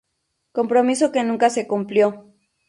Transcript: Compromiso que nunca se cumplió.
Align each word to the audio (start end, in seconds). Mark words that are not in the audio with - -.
Compromiso 0.57 1.11
que 1.13 1.23
nunca 1.27 1.51
se 1.51 1.67
cumplió. 1.67 2.05